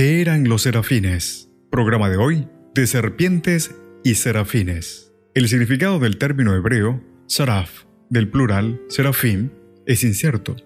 ¿Qué 0.00 0.22
eran 0.22 0.48
los 0.48 0.62
serafines? 0.62 1.50
Programa 1.70 2.08
de 2.08 2.16
hoy, 2.16 2.48
de 2.74 2.86
serpientes 2.86 3.74
y 4.02 4.14
serafines. 4.14 5.12
El 5.34 5.46
significado 5.46 5.98
del 5.98 6.16
término 6.16 6.54
hebreo, 6.54 7.04
saraf, 7.26 7.84
del 8.08 8.30
plural, 8.30 8.80
serafim, 8.88 9.50
es 9.84 10.02
incierto. 10.02 10.56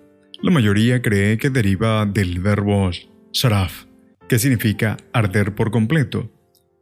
La 0.41 0.53
mayoría 0.53 1.03
cree 1.03 1.37
que 1.37 1.51
deriva 1.51 2.07
del 2.07 2.39
verbo 2.39 2.93
saraf, 3.33 3.87
que 4.29 4.39
significa 4.39 4.99
arder 5.13 5.57
por 5.57 5.73
completo. 5.73 6.31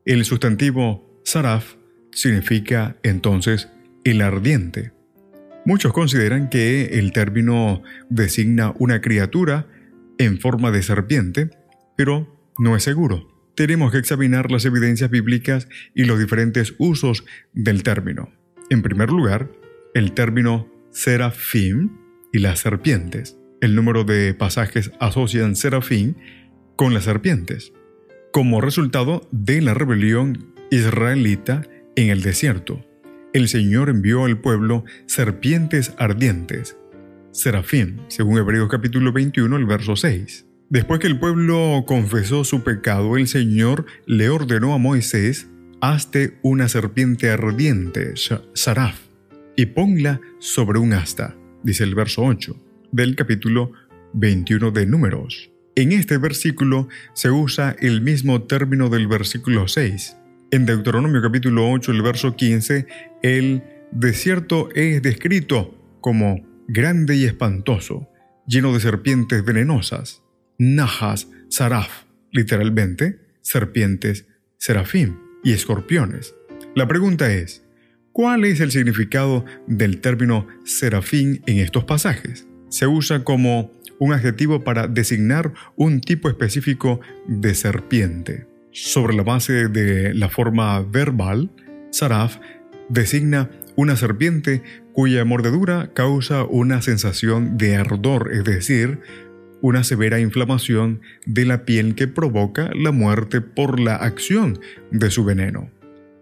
El 0.05 0.27
sustantivo 0.27 1.23
saraf 1.24 1.77
significa 2.10 2.98
entonces 3.02 3.71
el 4.05 4.21
ardiente. 4.21 4.93
Muchos 5.65 5.95
consideran 5.95 6.51
que 6.51 6.98
el 6.98 7.13
término 7.13 7.82
designa 8.10 8.74
una 8.79 9.01
criatura 9.01 9.69
en 10.19 10.38
forma 10.38 10.71
de 10.71 10.82
serpiente, 10.82 11.48
pero 11.96 12.41
no 12.63 12.77
es 12.77 12.85
seguro. 12.85 13.29
Tenemos 13.57 13.91
que 13.91 13.99
examinar 13.99 14.51
las 14.51 14.65
evidencias 14.65 15.10
bíblicas 15.10 15.68
y 15.95 16.05
los 16.05 16.18
diferentes 16.18 16.74
usos 16.79 17.24
del 17.52 17.82
término. 17.82 18.30
En 18.71 18.82
primer 18.82 19.10
lugar, 19.10 19.51
el 19.95 20.13
término 20.13 20.69
serafim 20.91 21.91
y 22.32 22.38
las 22.38 22.60
serpientes. 22.60 23.37
El 23.60 23.74
número 23.74 24.04
de 24.04 24.32
pasajes 24.35 24.93
asocian 25.01 25.57
serafín 25.57 26.16
con 26.77 26.95
las 26.95 27.04
serpientes, 27.04 27.73
como 28.32 28.60
resultado 28.60 29.29
de 29.32 29.60
la 29.60 29.74
rebelión 29.74 30.54
israelita 30.71 31.63
en 31.97 32.10
el 32.10 32.23
desierto. 32.23 32.87
El 33.32 33.49
Señor 33.49 33.88
envió 33.88 34.24
al 34.24 34.41
pueblo 34.41 34.85
serpientes 35.07 35.95
ardientes, 35.99 36.76
serafín, 37.32 38.02
según 38.09 38.38
Hebreos 38.38 38.69
capítulo 38.71 39.13
21, 39.13 39.57
el 39.57 39.66
verso 39.66 39.97
6. 39.97 40.47
Después 40.73 41.01
que 41.01 41.06
el 41.06 41.18
pueblo 41.18 41.84
confesó 41.87 42.45
su 42.45 42.65
pecado, 42.65 43.18
el 43.18 43.28
Señor 43.28 43.84
le 44.06 44.30
ordenó 44.30 44.73
a 44.73 44.79
Moisés, 44.79 45.46
hazte 45.82 46.38
una 46.40 46.66
serpiente 46.66 47.29
ardiente, 47.29 48.14
Saraf, 48.54 48.98
y 49.54 49.66
ponla 49.66 50.23
sobre 50.38 50.79
un 50.79 50.95
asta, 50.95 51.37
dice 51.62 51.84
el 51.84 51.95
verso 51.95 52.23
8 52.23 52.56
del 52.90 53.16
capítulo 53.16 53.73
21 54.14 54.70
de 54.70 54.87
Números. 54.87 55.51
En 55.74 55.92
este 55.92 56.16
versículo 56.16 56.88
se 57.12 57.30
usa 57.30 57.76
el 57.79 58.01
mismo 58.01 58.45
término 58.45 58.88
del 58.88 59.09
versículo 59.09 59.68
6. 59.68 60.16
En 60.52 60.64
Deuteronomio 60.64 61.20
capítulo 61.20 61.70
8, 61.70 61.92
el 61.92 62.01
verso 62.01 62.34
15, 62.34 62.86
el 63.23 63.62
desierto 63.90 64.70
es 64.75 65.03
descrito 65.03 65.98
como 66.00 66.41
grande 66.66 67.14
y 67.14 67.26
espantoso, 67.26 68.09
lleno 68.47 68.72
de 68.72 68.81
serpientes 68.81 69.44
venenosas. 69.44 70.22
Najas, 70.64 71.26
Saraf, 71.48 72.04
literalmente, 72.30 73.18
serpientes, 73.40 74.26
serafín 74.58 75.18
y 75.42 75.54
escorpiones. 75.54 76.36
La 76.76 76.86
pregunta 76.86 77.32
es, 77.32 77.64
¿cuál 78.12 78.44
es 78.44 78.60
el 78.60 78.70
significado 78.70 79.44
del 79.66 80.00
término 80.00 80.46
serafín 80.64 81.42
en 81.46 81.58
estos 81.58 81.82
pasajes? 81.82 82.46
Se 82.68 82.86
usa 82.86 83.24
como 83.24 83.72
un 83.98 84.12
adjetivo 84.12 84.62
para 84.62 84.86
designar 84.86 85.52
un 85.74 86.00
tipo 86.00 86.28
específico 86.28 87.00
de 87.26 87.56
serpiente. 87.56 88.46
Sobre 88.70 89.14
la 89.16 89.24
base 89.24 89.66
de 89.66 90.14
la 90.14 90.28
forma 90.28 90.80
verbal, 90.82 91.50
Saraf 91.90 92.36
designa 92.88 93.50
una 93.74 93.96
serpiente 93.96 94.62
cuya 94.92 95.24
mordedura 95.24 95.90
causa 95.92 96.44
una 96.44 96.82
sensación 96.82 97.58
de 97.58 97.74
ardor, 97.74 98.30
es 98.32 98.44
decir, 98.44 99.00
una 99.62 99.84
severa 99.84 100.20
inflamación 100.20 101.00
de 101.24 101.46
la 101.46 101.64
piel 101.64 101.94
que 101.94 102.08
provoca 102.08 102.70
la 102.74 102.90
muerte 102.90 103.40
por 103.40 103.80
la 103.80 103.96
acción 103.96 104.60
de 104.90 105.10
su 105.10 105.24
veneno. 105.24 105.70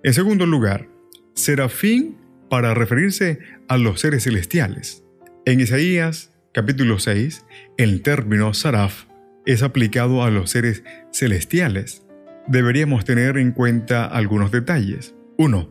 En 0.05 0.15
segundo 0.15 0.47
lugar, 0.47 0.89
serafín 1.35 2.17
para 2.49 2.75
referirse 2.75 3.41
a 3.67 3.79
los 3.79 4.01
seres 4.01 4.25
celestiales. 4.25 5.03
En 5.47 5.59
Isaías 5.59 6.33
capítulo 6.53 6.99
6, 6.99 7.47
el 7.79 8.03
término 8.03 8.53
saraf 8.55 9.07
es 9.47 9.63
aplicado 9.63 10.23
a 10.23 10.31
los 10.31 10.51
seres 10.51 10.85
celestiales. 11.13 12.07
Deberíamos 12.47 13.05
tener 13.05 13.39
en 13.39 13.53
cuenta 13.53 14.05
algunos 14.05 14.51
detalles. 14.51 15.15
1. 15.39 15.71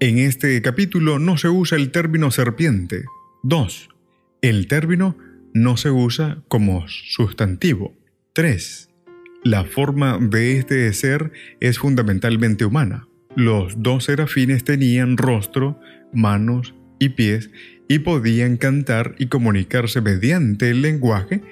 En 0.00 0.18
este 0.18 0.60
capítulo 0.62 1.18
no 1.18 1.38
se 1.38 1.48
usa 1.48 1.78
el 1.78 1.90
término 1.92 2.30
serpiente. 2.32 3.04
2. 3.44 3.88
El 4.42 4.66
término 4.66 5.16
no 5.54 5.76
se 5.76 5.90
usa 5.90 6.42
como 6.48 6.86
sustantivo. 6.88 7.96
3. 8.34 8.90
La 9.44 9.64
forma 9.64 10.18
de 10.18 10.58
este 10.58 10.92
ser 10.92 11.30
es 11.60 11.78
fundamentalmente 11.78 12.64
humana. 12.64 13.06
Los 13.36 13.80
dos 13.80 14.04
serafines 14.04 14.64
tenían 14.64 15.16
rostro, 15.16 15.80
manos 16.12 16.74
y 16.98 17.10
pies 17.10 17.50
y 17.88 18.00
podían 18.00 18.56
cantar 18.56 19.14
y 19.18 19.26
comunicarse 19.26 20.00
mediante 20.00 20.70
el 20.70 20.82
lenguaje, 20.82 21.42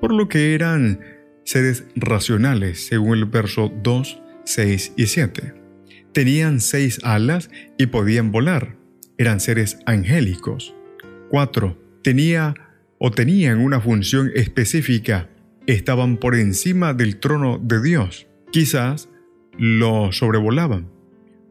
por 0.00 0.12
lo 0.12 0.28
que 0.28 0.54
eran 0.54 1.00
seres 1.44 1.84
racionales, 1.96 2.86
según 2.86 3.18
el 3.18 3.24
verso 3.24 3.72
2, 3.82 4.22
6 4.44 4.92
y 4.96 5.06
7. 5.06 5.54
Tenían 6.12 6.60
seis 6.60 7.00
alas 7.02 7.50
y 7.78 7.86
podían 7.86 8.30
volar. 8.32 8.76
Eran 9.18 9.40
seres 9.40 9.78
angélicos. 9.86 10.74
4. 11.30 11.76
Tenía 12.02 12.54
o 13.02 13.10
tenían 13.10 13.58
una 13.58 13.80
función 13.80 14.30
específica, 14.34 15.30
estaban 15.66 16.18
por 16.18 16.34
encima 16.34 16.92
del 16.92 17.16
trono 17.16 17.58
de 17.58 17.82
Dios. 17.82 18.26
Quizás 18.52 19.08
lo 19.58 20.12
sobrevolaban 20.12 20.90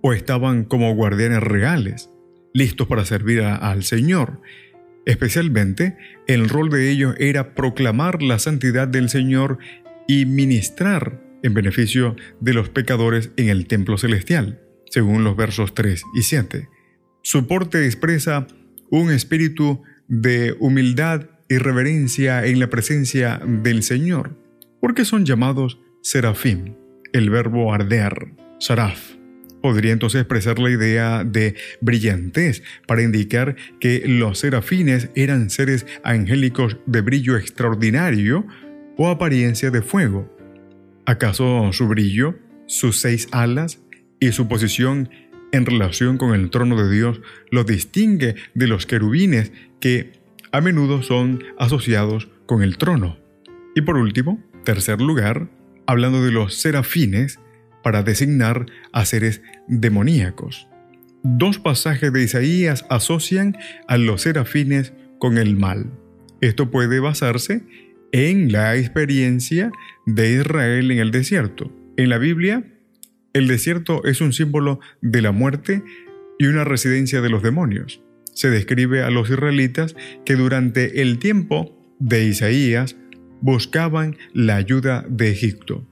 o 0.02 0.14
estaban 0.14 0.64
como 0.64 0.94
guardianes 0.94 1.42
reales, 1.42 2.12
listos 2.54 2.88
para 2.88 3.04
servir 3.04 3.42
al 3.42 3.84
Señor. 3.84 4.42
Especialmente, 5.08 5.98
el 6.28 6.50
rol 6.50 6.70
de 6.70 6.92
ellos 6.92 7.16
era 7.18 7.56
proclamar 7.56 8.22
la 8.22 8.38
santidad 8.38 8.88
del 8.88 9.10
Señor 9.10 9.58
y 10.08 10.26
ministrar 10.26 11.20
en 11.42 11.56
beneficio 11.56 12.16
de 12.40 12.54
los 12.54 12.70
pecadores 12.70 13.32
en 13.38 13.50
el 13.50 13.66
templo 13.66 13.98
celestial, 13.98 14.62
según 14.86 15.24
los 15.24 15.36
versos 15.36 15.74
3 15.74 16.04
y 16.14 16.22
7. 16.22 16.70
Su 17.24 17.48
porte 17.48 17.86
expresa 17.86 18.46
un 18.92 19.10
espíritu 19.10 19.82
de 20.08 20.56
humildad 20.60 21.28
y 21.50 21.58
reverencia 21.58 22.46
en 22.46 22.60
la 22.60 22.70
presencia 22.70 23.42
del 23.46 23.84
Señor, 23.84 24.38
porque 24.80 25.04
son 25.04 25.26
llamados 25.26 25.82
serafim, 26.02 26.76
el 27.12 27.30
verbo 27.30 27.74
arder, 27.74 28.34
saraf. 28.60 29.16
Podría 29.62 29.92
entonces 29.92 30.22
expresar 30.22 30.58
la 30.60 30.70
idea 30.70 31.26
de 31.26 31.56
brillantez 31.82 32.64
para 32.88 33.02
indicar 33.02 33.58
que 33.82 34.04
los 34.06 34.40
serafines 34.40 35.10
eran 35.16 35.50
seres 35.50 35.86
angélicos 36.04 36.78
de 36.86 37.02
brillo 37.02 37.36
extraordinario 37.36 38.46
o 38.96 39.10
apariencia 39.10 39.70
de 39.70 39.82
fuego. 39.82 40.34
¿Acaso 41.06 41.74
su 41.74 41.88
brillo, 41.90 42.40
sus 42.68 43.00
seis 43.00 43.28
alas 43.32 43.82
y 44.20 44.32
su 44.32 44.48
posición 44.48 45.10
en 45.52 45.66
relación 45.66 46.18
con 46.18 46.36
el 46.36 46.50
trono 46.52 46.82
de 46.82 46.96
Dios 46.96 47.22
lo 47.50 47.64
distingue 47.64 48.36
de 48.54 48.68
los 48.68 48.86
querubines 48.86 49.52
que 49.80 50.19
a 50.52 50.62
menudo 50.62 51.04
son 51.04 51.44
asociados 51.58 52.30
con 52.46 52.64
el 52.64 52.78
trono. 52.78 53.18
Y 53.76 53.82
por 53.82 53.98
último, 53.98 54.44
tercer 54.64 55.02
lugar, 55.02 55.50
hablando 55.86 56.24
de 56.24 56.32
los 56.32 56.56
serafines 56.56 57.40
para 57.84 58.04
designar 58.04 58.66
a 58.92 59.06
seres 59.06 59.42
demoníacos. 59.68 60.68
Dos 61.24 61.60
pasajes 61.60 62.12
de 62.14 62.24
Isaías 62.24 62.86
asocian 62.90 63.58
a 63.88 63.98
los 63.98 64.22
serafines 64.22 64.94
con 65.20 65.38
el 65.38 65.56
mal. 65.56 65.92
Esto 66.42 66.72
puede 66.72 67.00
basarse 67.00 67.64
en 68.12 68.52
la 68.52 68.76
experiencia 68.78 69.72
de 70.06 70.34
Israel 70.34 70.92
en 70.92 71.00
el 71.00 71.12
desierto. 71.12 71.72
En 71.98 72.10
la 72.10 72.18
Biblia, 72.18 72.64
el 73.34 73.48
desierto 73.48 74.04
es 74.06 74.22
un 74.22 74.34
símbolo 74.34 74.80
de 75.02 75.22
la 75.22 75.32
muerte 75.32 75.84
y 76.40 76.48
una 76.48 76.64
residencia 76.64 77.22
de 77.22 77.30
los 77.30 77.44
demonios 77.44 78.02
se 78.40 78.50
describe 78.50 79.04
a 79.04 79.10
los 79.10 79.30
israelitas 79.30 79.98
que 80.26 80.38
durante 80.38 81.02
el 81.02 81.20
tiempo 81.20 81.78
de 82.00 82.24
Isaías 82.24 82.96
buscaban 83.42 84.16
la 84.34 84.56
ayuda 84.56 85.06
de 85.10 85.30
Egipto. 85.30 85.86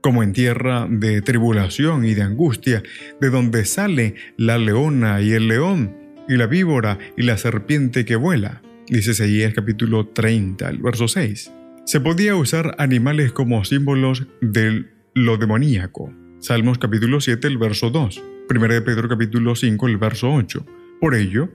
como 0.00 0.22
en 0.22 0.32
tierra 0.32 0.86
de 0.88 1.20
tribulación 1.20 2.06
y 2.06 2.14
de 2.14 2.22
angustia, 2.22 2.82
de 3.20 3.28
donde 3.28 3.66
sale 3.66 4.14
la 4.38 4.56
leona 4.56 5.20
y 5.20 5.32
el 5.32 5.46
león, 5.46 5.94
y 6.26 6.38
la 6.38 6.46
víbora 6.46 6.98
y 7.18 7.24
la 7.24 7.36
serpiente 7.36 8.06
que 8.06 8.16
vuela. 8.16 8.62
Dice 8.88 9.10
Isaías 9.10 9.52
capítulo 9.52 10.06
30, 10.06 10.70
el 10.70 10.78
verso 10.78 11.06
6. 11.06 11.52
Se 11.84 12.00
podía 12.00 12.34
usar 12.34 12.76
animales 12.78 13.32
como 13.32 13.62
símbolos 13.66 14.26
de 14.40 14.86
lo 15.14 15.36
demoníaco. 15.36 16.14
Salmos 16.38 16.78
capítulo 16.78 17.20
7, 17.20 17.46
el 17.48 17.58
verso 17.58 17.90
2. 17.90 18.22
1 18.48 18.68
de 18.68 18.80
Pedro 18.80 19.06
capítulo 19.06 19.54
5, 19.54 19.86
el 19.86 19.98
verso 19.98 20.32
8. 20.32 20.64
Por 20.98 21.14
ello, 21.14 21.50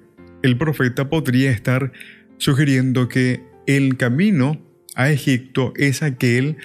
el 0.45 0.57
profeta 0.57 1.09
podría 1.09 1.49
estar 1.49 1.91
sugiriendo 2.37 3.07
que 3.07 3.43
el 3.65 3.97
camino 3.97 4.61
a 4.95 5.09
Egipto 5.09 5.73
es 5.75 6.03
aquel 6.03 6.57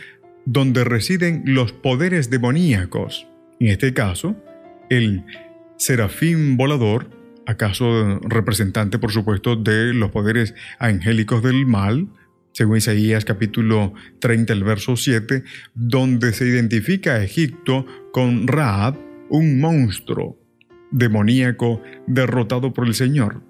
donde 0.44 0.85
residen 0.85 1.43
los 1.47 1.73
poderes 1.73 2.29
demoníacos. 2.29 3.27
En 3.59 3.69
este 3.69 3.94
caso, 3.94 4.37
el 4.91 5.25
serafín 5.77 6.59
volador, 6.59 7.11
acaso 7.47 8.21
representante 8.21 8.99
por 8.99 9.12
supuesto 9.12 9.56
de 9.56 9.94
los 9.94 10.11
poderes 10.11 10.55
angélicos 10.79 11.43
del 11.43 11.65
mal, 11.67 12.09
según 12.53 12.77
Isaías 12.77 13.25
capítulo 13.25 13.94
30, 14.19 14.53
el 14.53 14.65
verso 14.65 14.97
7, 14.97 15.43
donde 15.75 16.32
se 16.35 16.47
identifica 16.47 17.15
a 17.15 17.25
Egipto 17.25 17.87
con 18.12 18.47
Raab, 18.47 18.99
un 19.31 19.59
monstruo 19.61 20.38
demoníaco 20.91 21.81
derrotado 22.06 22.75
por 22.75 22.87
el 22.87 22.94
Señor. 22.94 23.50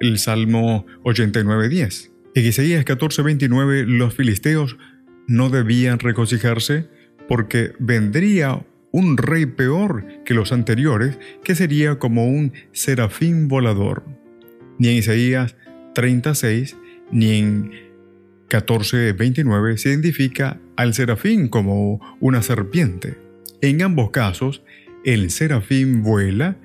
El 0.00 0.18
Salmo 0.18 0.86
89, 1.04 1.68
10. 1.68 2.12
En 2.34 2.46
Isaías 2.46 2.84
14, 2.86 3.20
29, 3.20 3.84
los 3.86 4.14
filisteos 4.14 4.78
no 5.26 5.50
debían 5.50 5.98
regocijarse 5.98 6.88
porque 7.28 7.72
vendría 7.78 8.64
un 8.92 9.18
rey 9.18 9.44
peor 9.44 10.06
que 10.24 10.32
los 10.32 10.52
anteriores, 10.52 11.18
que 11.44 11.54
sería 11.54 11.98
como 11.98 12.26
un 12.26 12.54
serafín 12.72 13.46
volador. 13.46 14.02
Ni 14.78 14.88
en 14.88 14.96
Isaías 14.96 15.56
36 15.94 16.78
ni 17.12 17.32
en 17.32 17.70
14:29 18.48 19.76
se 19.76 19.90
identifica 19.90 20.58
al 20.76 20.94
serafín 20.94 21.48
como 21.48 22.00
una 22.20 22.40
serpiente. 22.40 23.18
En 23.60 23.82
ambos 23.82 24.12
casos, 24.12 24.62
el 25.04 25.30
serafín 25.30 26.02
vuela 26.02 26.56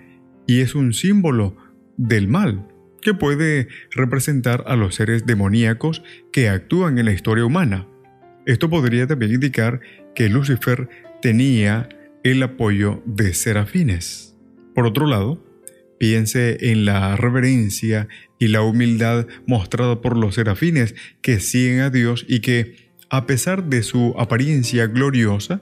y 0.48 0.62
es 0.62 0.74
un 0.74 0.94
símbolo 0.94 1.58
del 1.98 2.30
mal, 2.30 2.66
que 3.06 3.14
puede 3.14 3.68
representar 3.92 4.64
a 4.66 4.76
los 4.76 4.96
seres 4.96 5.28
demoníacos 5.28 6.02
que 6.34 6.50
actúan 6.50 6.98
en 6.98 7.06
la 7.06 7.12
historia 7.12 7.46
humana. 7.46 7.88
Esto 8.48 8.68
podría 8.68 9.06
también 9.06 9.34
indicar 9.34 9.80
que 10.16 10.28
Lucifer 10.28 10.90
tenía 11.22 11.88
el 12.24 12.42
apoyo 12.42 13.04
de 13.06 13.36
serafines. 13.36 14.36
Por 14.74 14.88
otro 14.88 15.06
lado, 15.06 15.46
piense 16.00 16.72
en 16.72 16.86
la 16.86 17.16
reverencia 17.16 18.08
y 18.40 18.48
la 18.48 18.64
humildad 18.64 19.28
mostrada 19.46 20.02
por 20.02 20.18
los 20.18 20.34
serafines 20.34 20.96
que 21.22 21.40
siguen 21.40 21.82
a 21.82 21.92
Dios 21.92 22.26
y 22.28 22.40
que, 22.40 22.76
a 23.12 23.28
pesar 23.28 23.66
de 23.66 23.84
su 23.84 24.16
apariencia 24.18 24.88
gloriosa, 24.88 25.62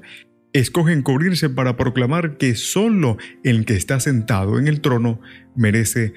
escogen 0.53 1.01
cubrirse 1.01 1.49
para 1.49 1.75
proclamar 1.75 2.37
que 2.37 2.55
solo 2.55 3.17
el 3.43 3.65
que 3.65 3.75
está 3.75 3.99
sentado 3.99 4.59
en 4.59 4.69
el 4.69 4.79
trono 4.79 5.19
merece 5.57 6.13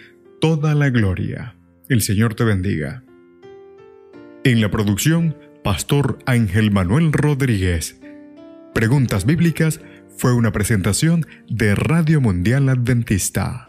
toda 0.46 0.76
la 0.76 0.90
gloria. 0.90 1.56
El 1.88 2.02
Señor 2.02 2.37
te 2.37 2.44
bendiga. 2.44 3.02
En 4.44 4.60
la 4.60 4.70
producción, 4.70 5.37
Pastor 5.64 6.20
Ángel 6.25 6.70
Manuel 6.70 7.12
Rodríguez. 7.12 8.00
Preguntas 8.72 9.26
Bíblicas 9.26 9.81
fue 10.16 10.34
una 10.34 10.52
presentación 10.52 11.26
de 11.48 11.75
Radio 11.75 12.20
Mundial 12.20 12.69
Adventista. 12.69 13.65